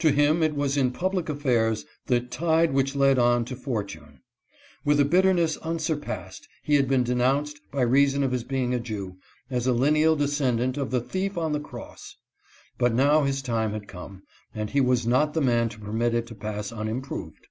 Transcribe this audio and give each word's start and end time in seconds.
To 0.00 0.10
him 0.10 0.42
it 0.42 0.56
was 0.56 0.76
in 0.76 0.90
public 0.90 1.28
affairs 1.28 1.86
the 2.06 2.18
"tide 2.18 2.72
which 2.72 2.96
led 2.96 3.16
on 3.16 3.44
to 3.44 3.54
fortune/' 3.54 4.18
With 4.84 4.98
a 4.98 5.04
bitterness 5.04 5.56
unsurpassed 5.58 6.48
he 6.64 6.74
had 6.74 6.88
been 6.88 7.04
denounced, 7.04 7.60
by 7.70 7.82
reason 7.82 8.24
of 8.24 8.32
his 8.32 8.42
being 8.42 8.74
a 8.74 8.80
Jew, 8.80 9.18
as 9.48 9.68
a 9.68 9.72
lineal 9.72 10.16
descendant 10.16 10.76
of 10.76 10.90
the 10.90 10.98
thief 11.00 11.38
on 11.38 11.52
the 11.52 11.60
cross. 11.60 12.16
But 12.76 12.92
now 12.92 13.22
his 13.22 13.40
time 13.40 13.70
had 13.72 13.86
come, 13.86 14.24
and 14.52 14.68
he 14.70 14.80
was 14.80 15.06
not 15.06 15.32
the 15.32 15.40
man 15.40 15.68
to 15.68 15.78
permit 15.78 16.12
it 16.12 16.26
to 16.26 16.34
pass 16.34 16.72
unimproved. 16.72 17.46